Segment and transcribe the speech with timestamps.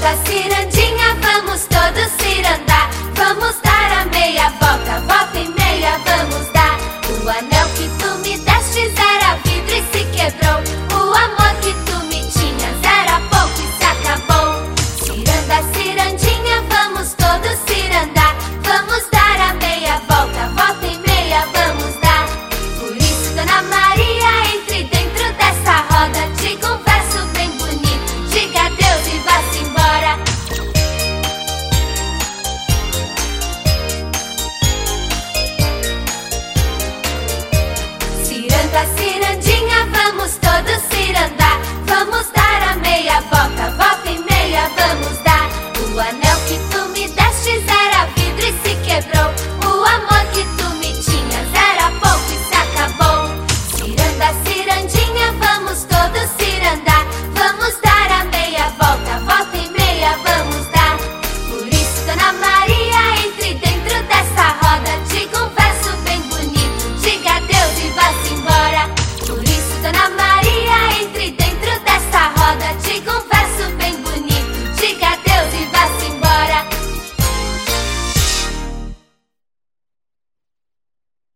[0.00, 2.67] Canta cirandinha, vamos todos cirandinha.